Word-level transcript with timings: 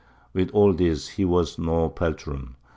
With 0.33 0.49
all 0.49 0.73
this 0.73 1.09
he 1.09 1.25
was 1.25 1.59
no 1.59 1.87
poltroon. 1.87 2.55